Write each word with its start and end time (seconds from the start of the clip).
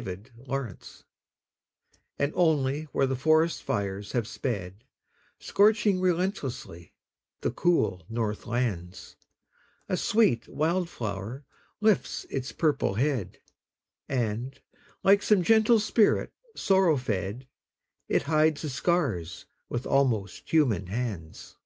FIRE 0.00 0.16
FLOWERS 0.44 1.02
And 2.20 2.32
only 2.36 2.84
where 2.92 3.08
the 3.08 3.16
forest 3.16 3.64
fires 3.64 4.12
have 4.12 4.28
sped, 4.28 4.84
Scorching 5.40 6.00
relentlessly 6.00 6.92
the 7.40 7.50
cool 7.50 8.04
north 8.08 8.46
lands, 8.46 9.16
A 9.88 9.96
sweet 9.96 10.46
wild 10.46 10.88
flower 10.88 11.44
lifts 11.80 12.26
its 12.30 12.52
purple 12.52 12.94
head, 12.94 13.40
And, 14.08 14.60
like 15.02 15.20
some 15.20 15.42
gentle 15.42 15.80
spirit 15.80 16.32
sorrow 16.54 16.96
fed, 16.96 17.48
It 18.06 18.22
hides 18.22 18.62
the 18.62 18.70
scars 18.70 19.46
with 19.68 19.84
almost 19.84 20.48
human 20.48 20.86
hands. 20.86 21.56